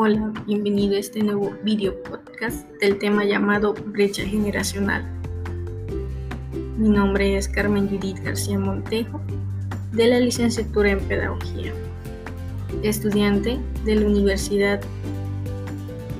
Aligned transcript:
Hola, 0.00 0.32
bienvenido 0.46 0.94
a 0.94 1.00
este 1.00 1.18
nuevo 1.24 1.50
video 1.64 2.00
podcast 2.04 2.68
del 2.80 3.00
tema 3.00 3.24
llamado 3.24 3.74
brecha 3.74 4.22
generacional. 4.22 5.04
Mi 6.76 6.88
nombre 6.88 7.36
es 7.36 7.48
Carmen 7.48 7.88
Judith 7.88 8.20
García 8.22 8.60
Montejo, 8.60 9.20
de 9.90 10.06
la 10.06 10.20
licenciatura 10.20 10.92
en 10.92 11.00
Pedagogía, 11.00 11.72
estudiante 12.84 13.58
de 13.84 13.96
la 13.96 14.06
Universidad 14.06 14.80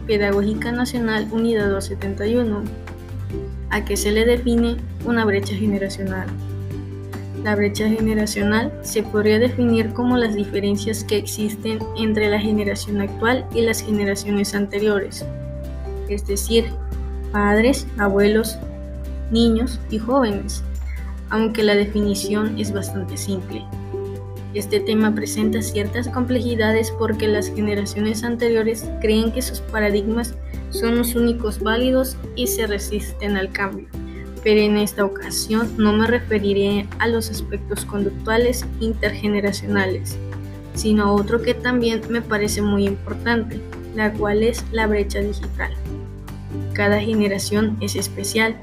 Pedagógica 0.08 0.72
Nacional 0.72 1.28
Unidad 1.30 1.70
271, 1.70 2.64
a 3.70 3.84
que 3.84 3.96
se 3.96 4.10
le 4.10 4.24
define 4.24 4.78
una 5.04 5.24
brecha 5.24 5.54
generacional. 5.54 6.26
La 7.44 7.54
brecha 7.54 7.88
generacional 7.88 8.72
se 8.82 9.02
podría 9.02 9.38
definir 9.38 9.92
como 9.92 10.16
las 10.16 10.34
diferencias 10.34 11.04
que 11.04 11.16
existen 11.16 11.78
entre 11.96 12.28
la 12.28 12.40
generación 12.40 13.00
actual 13.00 13.46
y 13.54 13.60
las 13.62 13.80
generaciones 13.80 14.54
anteriores, 14.54 15.24
es 16.08 16.26
decir, 16.26 16.66
padres, 17.30 17.86
abuelos, 17.96 18.58
niños 19.30 19.78
y 19.88 19.98
jóvenes, 19.98 20.64
aunque 21.30 21.62
la 21.62 21.76
definición 21.76 22.58
es 22.58 22.72
bastante 22.72 23.16
simple. 23.16 23.64
Este 24.54 24.80
tema 24.80 25.14
presenta 25.14 25.62
ciertas 25.62 26.08
complejidades 26.08 26.90
porque 26.98 27.28
las 27.28 27.48
generaciones 27.48 28.24
anteriores 28.24 28.84
creen 29.00 29.30
que 29.30 29.42
sus 29.42 29.60
paradigmas 29.60 30.34
son 30.70 30.98
los 30.98 31.14
únicos 31.14 31.60
válidos 31.60 32.16
y 32.34 32.46
se 32.48 32.66
resisten 32.66 33.36
al 33.36 33.52
cambio 33.52 33.88
pero 34.42 34.60
en 34.60 34.76
esta 34.76 35.04
ocasión 35.04 35.70
no 35.76 35.92
me 35.92 36.06
referiré 36.06 36.86
a 36.98 37.08
los 37.08 37.30
aspectos 37.30 37.84
conductuales 37.84 38.64
intergeneracionales, 38.80 40.16
sino 40.74 41.04
a 41.04 41.12
otro 41.12 41.42
que 41.42 41.54
también 41.54 42.02
me 42.08 42.22
parece 42.22 42.62
muy 42.62 42.86
importante, 42.86 43.60
la 43.94 44.12
cual 44.12 44.42
es 44.42 44.64
la 44.72 44.86
brecha 44.86 45.20
digital. 45.20 45.72
Cada 46.72 47.00
generación 47.00 47.76
es 47.80 47.96
especial, 47.96 48.56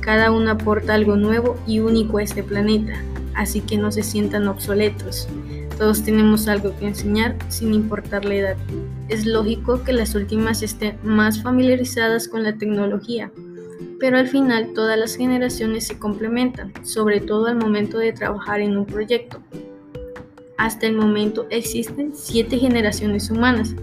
cada 0.00 0.30
una 0.30 0.52
aporta 0.52 0.94
algo 0.94 1.16
nuevo 1.16 1.56
y 1.66 1.80
único 1.80 2.18
a 2.18 2.22
este 2.22 2.42
planeta, 2.42 2.94
así 3.34 3.60
que 3.60 3.78
no 3.78 3.92
se 3.92 4.02
sientan 4.02 4.48
obsoletos. 4.48 5.28
Todos 5.78 6.02
tenemos 6.02 6.48
algo 6.48 6.76
que 6.76 6.88
enseñar 6.88 7.36
sin 7.48 7.72
importar 7.72 8.24
la 8.24 8.34
edad. 8.34 8.56
Es 9.08 9.24
lógico 9.24 9.82
que 9.82 9.92
las 9.92 10.14
últimas 10.14 10.62
estén 10.62 10.96
más 11.02 11.42
familiarizadas 11.42 12.28
con 12.28 12.42
la 12.42 12.54
tecnología, 12.56 13.30
pero 14.00 14.18
al 14.18 14.26
final 14.26 14.72
todas 14.74 14.98
las 14.98 15.14
generaciones 15.14 15.86
se 15.86 15.98
complementan, 15.98 16.72
sobre 16.82 17.20
todo 17.20 17.46
al 17.46 17.56
momento 17.56 17.98
de 17.98 18.12
trabajar 18.12 18.60
en 18.60 18.78
un 18.78 18.86
proyecto. 18.86 19.40
Hasta 20.56 20.86
el 20.86 20.96
momento 20.96 21.46
existen 21.50 22.12
siete 22.14 22.58
generaciones 22.58 23.30
humanas 23.30 23.74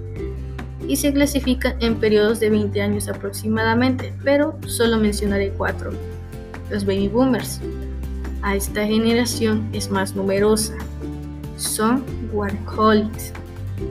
y 0.88 0.96
se 0.96 1.14
clasifican 1.14 1.76
en 1.82 1.96
periodos 1.96 2.40
de 2.40 2.50
20 2.50 2.82
años 2.82 3.08
aproximadamente, 3.08 4.14
pero 4.24 4.58
solo 4.66 4.98
mencionaré 4.98 5.52
cuatro. 5.52 5.92
Los 6.72 6.86
baby 6.86 7.08
boomers. 7.08 7.62
A 8.42 8.56
esta 8.56 8.86
generación 8.86 9.70
es 9.74 9.90
más 9.92 10.16
numerosa. 10.16 10.74
Son 11.58 12.04
workaholics. 12.34 13.34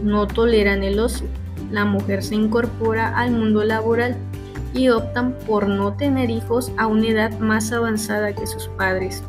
No 0.02 0.26
toleran 0.26 0.82
el 0.82 0.98
ocio. 0.98 1.26
La 1.70 1.84
mujer 1.84 2.22
se 2.22 2.34
incorpora 2.34 3.16
al 3.16 3.32
mundo 3.32 3.64
laboral 3.64 4.16
y 4.76 4.90
optan 4.90 5.32
por 5.46 5.68
no 5.68 5.94
tener 5.94 6.30
hijos 6.30 6.70
a 6.76 6.86
una 6.86 7.08
edad 7.08 7.38
más 7.38 7.72
avanzada 7.72 8.34
que 8.34 8.46
sus 8.46 8.68
padres. 8.68 9.22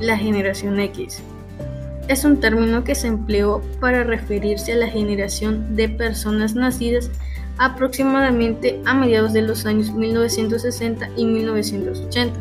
La 0.00 0.18
generación 0.18 0.80
X 0.80 1.22
es 2.08 2.24
un 2.24 2.40
término 2.40 2.84
que 2.84 2.94
se 2.94 3.06
empleó 3.06 3.62
para 3.80 4.02
referirse 4.02 4.72
a 4.72 4.76
la 4.76 4.88
generación 4.88 5.76
de 5.76 5.88
personas 5.88 6.54
nacidas 6.54 7.10
aproximadamente 7.58 8.80
a 8.86 8.94
mediados 8.94 9.32
de 9.32 9.42
los 9.42 9.66
años 9.66 9.92
1960 9.92 11.10
y 11.16 11.26
1980. 11.26 12.38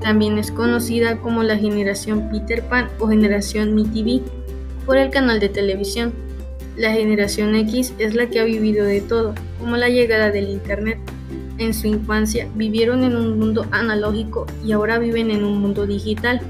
También 0.00 0.38
es 0.38 0.50
conocida 0.50 1.18
como 1.18 1.42
la 1.42 1.56
generación 1.56 2.28
Peter 2.30 2.62
Pan 2.62 2.88
o 2.98 3.08
generación 3.08 3.74
MTV 3.74 4.22
por 4.84 4.96
el 4.98 5.10
canal 5.10 5.40
de 5.40 5.48
televisión. 5.48 6.12
La 6.76 6.92
generación 6.92 7.54
X 7.54 7.94
es 7.98 8.14
la 8.14 8.26
que 8.26 8.40
ha 8.40 8.44
vivido 8.44 8.84
de 8.84 9.00
todo, 9.00 9.34
como 9.58 9.76
la 9.76 9.88
llegada 9.88 10.30
del 10.30 10.48
Internet, 10.48 10.98
en 11.60 11.74
su 11.74 11.86
infancia 11.86 12.48
vivieron 12.56 13.04
en 13.04 13.14
un 13.14 13.38
mundo 13.38 13.66
analógico 13.70 14.46
y 14.64 14.72
ahora 14.72 14.98
viven 14.98 15.30
en 15.30 15.44
un 15.44 15.60
mundo 15.60 15.86
digital. 15.86 16.40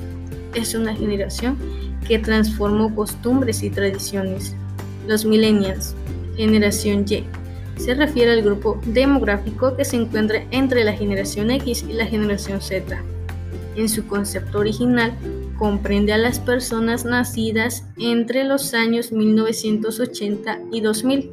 Es 0.54 0.75
una 0.75 0.94
generación 0.94 1.59
que 2.06 2.19
transformó 2.19 2.94
costumbres 2.94 3.62
y 3.62 3.70
tradiciones. 3.70 4.54
Los 5.06 5.25
millennials, 5.25 5.94
generación 6.37 7.04
Y, 7.09 7.25
se 7.76 7.94
refiere 7.94 8.32
al 8.32 8.43
grupo 8.43 8.81
demográfico 8.87 9.76
que 9.76 9.84
se 9.84 9.97
encuentra 9.97 10.44
entre 10.53 10.84
la 10.84 10.93
generación 10.93 11.50
X 11.50 11.84
y 11.88 11.93
la 11.93 12.06
generación 12.06 12.60
Z. 12.60 13.03
En 13.76 13.88
su 13.88 14.06
concepto 14.06 14.60
original, 14.60 15.12
comprende 15.59 16.12
a 16.12 16.19
las 16.19 16.38
personas 16.38 17.04
nacidas 17.04 17.84
entre 17.99 18.44
los 18.44 18.75
años 18.75 19.12
1980 19.12 20.60
y 20.70 20.81
2000 20.81 21.31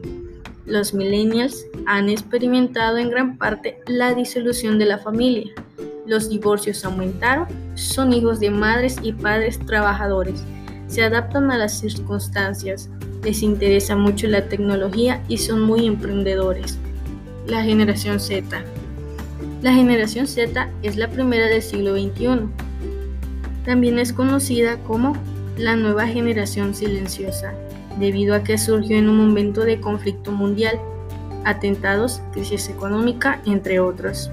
los 0.65 0.93
millennials 0.93 1.65
han 1.87 2.09
experimentado 2.09 2.97
en 2.97 3.09
gran 3.09 3.37
parte 3.37 3.79
la 3.87 4.13
disolución 4.13 4.77
de 4.77 4.85
la 4.85 4.97
familia. 4.97 5.51
Los 6.05 6.29
divorcios 6.29 6.83
aumentaron, 6.83 7.47
son 7.75 8.11
hijos 8.11 8.41
de 8.41 8.51
madres 8.51 8.97
y 9.01 9.13
padres 9.13 9.57
trabajadores, 9.65 10.43
se 10.87 11.03
adaptan 11.03 11.49
a 11.49 11.57
las 11.57 11.79
circunstancias, 11.79 12.89
les 13.23 13.41
interesa 13.41 13.95
mucho 13.95 14.27
la 14.27 14.49
tecnología 14.49 15.23
y 15.29 15.37
son 15.37 15.61
muy 15.61 15.87
emprendedores. 15.87 16.77
La 17.47 17.63
generación 17.63 18.19
Z. 18.19 18.45
La 19.61 19.73
generación 19.73 20.27
Z 20.27 20.69
es 20.83 20.97
la 20.97 21.07
primera 21.07 21.47
del 21.47 21.61
siglo 21.61 21.93
XXI. 21.93 22.49
También 23.65 23.97
es 23.97 24.11
conocida 24.11 24.77
como 24.83 25.15
la 25.57 25.77
nueva 25.77 26.05
generación 26.05 26.75
silenciosa 26.75 27.53
debido 27.97 28.35
a 28.35 28.43
que 28.43 28.57
surgió 28.57 28.97
en 28.97 29.07
un 29.07 29.17
momento 29.17 29.61
de 29.61 29.79
conflicto 29.79 30.31
mundial, 30.31 30.79
atentados, 31.49 32.21
crisis 32.33 32.69
económica, 32.69 33.41
entre 33.45 33.79
otros. 33.79 34.29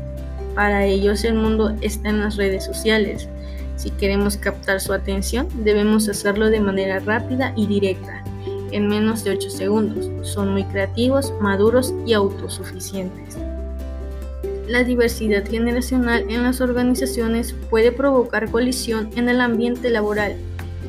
Para 0.55 0.85
ellos 0.85 1.25
el 1.25 1.35
mundo 1.35 1.75
está 1.81 2.11
en 2.11 2.21
las 2.21 2.37
redes 2.37 2.65
sociales. 2.65 3.29
Si 3.77 3.91
queremos 3.91 4.37
captar 4.37 4.81
su 4.81 4.93
atención, 4.93 5.49
debemos 5.65 6.09
hacerlo 6.09 6.51
de 6.51 6.61
manera 6.61 7.01
rápida 7.01 7.53
y 7.57 7.67
directa, 7.67 8.23
en 8.71 8.89
menos 8.89 9.25
de 9.25 9.33
8 9.33 9.51
segundos. 9.51 10.11
Son 10.27 10.53
muy 10.53 10.65
creativos, 10.65 11.33
maduros 11.41 11.93
y 12.07 12.13
autosuficientes. 12.13 13.37
La 14.69 14.83
diversidad 14.83 15.47
generacional 15.47 16.25
en 16.31 16.43
las 16.43 16.61
organizaciones 16.61 17.55
puede 17.69 17.93
provocar 17.93 18.51
colisión 18.51 19.11
en 19.17 19.29
el 19.29 19.41
ambiente 19.41 19.91
laboral 19.91 20.37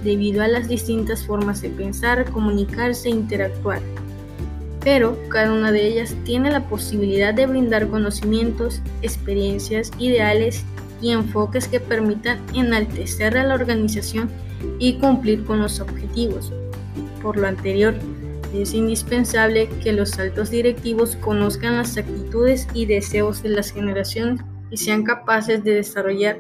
debido 0.04 0.44
a 0.44 0.48
las 0.48 0.68
distintas 0.68 1.26
formas 1.26 1.62
de 1.62 1.70
pensar, 1.70 2.30
comunicarse 2.32 3.10
e 3.10 3.12
interactuar. 3.12 3.82
Pero 4.86 5.18
cada 5.30 5.52
una 5.52 5.72
de 5.72 5.88
ellas 5.88 6.16
tiene 6.24 6.52
la 6.52 6.70
posibilidad 6.70 7.34
de 7.34 7.48
brindar 7.48 7.90
conocimientos, 7.90 8.82
experiencias, 9.02 9.92
ideales 9.98 10.64
y 11.02 11.10
enfoques 11.10 11.68
que 11.68 11.80
permitan 11.80 12.40
enaltecer 12.54 13.36
a 13.36 13.44
la 13.44 13.56
organización 13.56 14.30
y 14.78 14.94
cumplir 15.00 15.44
con 15.44 15.60
los 15.60 15.80
objetivos. 15.80 16.54
Por 17.22 17.36
lo 17.36 17.48
anterior, 17.48 17.96
es 18.54 18.76
indispensable 18.76 19.68
que 19.84 19.92
los 19.92 20.18
altos 20.20 20.52
directivos 20.52 21.16
conozcan 21.16 21.78
las 21.78 21.98
actitudes 21.98 22.68
y 22.76 22.86
deseos 22.86 23.42
de 23.42 23.50
las 23.50 23.72
generaciones 23.72 24.40
y 24.70 24.78
sean 24.78 25.04
capaces 25.04 25.64
de 25.64 25.74
desarrollar 25.74 26.38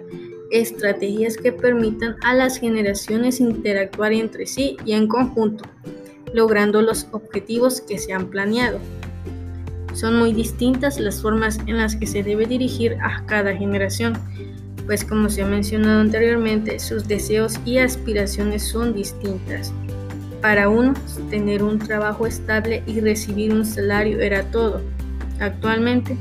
estrategias 0.51 1.35
que 1.35 1.51
permitan 1.51 2.15
a 2.23 2.35
las 2.35 2.57
generaciones 2.57 3.39
interactuar 3.39 4.13
entre 4.13 4.45
sí 4.45 4.77
y 4.85 4.93
en 4.93 5.07
conjunto, 5.07 5.65
logrando 6.35 6.81
los 6.81 7.07
objetivos 7.11 7.79
que 7.79 7.97
se 7.97 8.11
han 8.11 8.27
planeado. 8.27 8.79
Son 9.93 10.19
muy 10.19 10.33
distintas 10.33 10.99
las 10.99 11.21
formas 11.21 11.57
en 11.65 11.77
las 11.77 11.95
que 11.95 12.05
se 12.05 12.23
debe 12.23 12.45
dirigir 12.45 12.97
a 13.01 13.25
cada 13.25 13.55
generación, 13.55 14.13
pues 14.85 15.05
como 15.05 15.29
se 15.29 15.43
ha 15.43 15.47
mencionado 15.47 16.01
anteriormente, 16.01 16.79
sus 16.79 17.07
deseos 17.07 17.55
y 17.65 17.77
aspiraciones 17.77 18.63
son 18.67 18.93
distintas. 18.93 19.71
Para 20.41 20.67
unos, 20.67 20.99
tener 21.29 21.63
un 21.63 21.79
trabajo 21.79 22.27
estable 22.27 22.83
y 22.85 22.99
recibir 22.99 23.53
un 23.53 23.65
salario 23.65 24.19
era 24.19 24.43
todo. 24.51 24.81
Actualmente, 25.39 26.17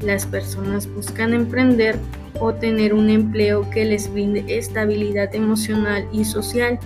las 0.00 0.24
personas 0.24 0.86
buscan 0.86 1.34
emprender 1.34 1.98
o 2.38 2.54
tener 2.54 2.94
un 2.94 3.10
empleo 3.10 3.68
que 3.70 3.84
les 3.84 4.10
brinde 4.12 4.44
estabilidad 4.46 5.34
emocional 5.34 6.06
y 6.12 6.24
social, 6.24 6.78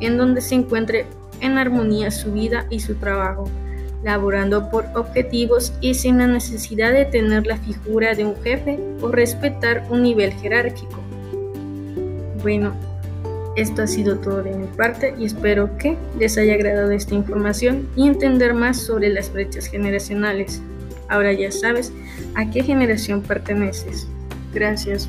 en 0.00 0.18
donde 0.18 0.40
se 0.40 0.56
encuentre 0.56 1.06
en 1.40 1.58
armonía 1.58 2.10
su 2.10 2.32
vida 2.32 2.66
y 2.70 2.80
su 2.80 2.94
trabajo, 2.94 3.48
laborando 4.04 4.70
por 4.70 4.84
objetivos 4.94 5.72
y 5.80 5.94
sin 5.94 6.18
la 6.18 6.26
necesidad 6.26 6.92
de 6.92 7.04
tener 7.04 7.46
la 7.46 7.56
figura 7.56 8.14
de 8.14 8.24
un 8.24 8.36
jefe 8.42 8.78
o 9.00 9.08
respetar 9.08 9.86
un 9.90 10.02
nivel 10.02 10.32
jerárquico. 10.34 11.00
Bueno, 12.42 12.72
Esto 13.56 13.82
ha 13.82 13.86
sido 13.86 14.18
todo 14.18 14.42
de 14.42 14.54
mi 14.54 14.66
parte 14.66 15.14
y 15.18 15.24
espero 15.24 15.76
que 15.78 15.96
les 16.18 16.36
haya 16.36 16.52
agradado 16.54 16.90
esta 16.90 17.14
información 17.14 17.88
y 17.96 18.06
entender 18.06 18.52
más 18.52 18.78
sobre 18.78 19.08
las 19.08 19.32
brechas 19.32 19.66
generacionales. 19.66 20.60
Ahora 21.08 21.32
ya 21.32 21.50
sabes 21.50 21.90
a 22.34 22.50
qué 22.50 22.62
generación 22.62 23.22
perteneces. 23.22 24.06
Gracias. 24.52 25.08